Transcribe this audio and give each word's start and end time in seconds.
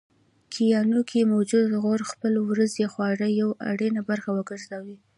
کبانو 0.53 0.99
کې 1.09 1.29
موجود 1.33 1.65
غوړ 1.83 1.99
خپل 2.11 2.33
ورځنۍ 2.49 2.85
خواړه 2.93 3.27
یوه 3.39 3.55
اړینه 3.71 4.01
برخه 4.09 4.29
وګرځوئ 4.33 4.95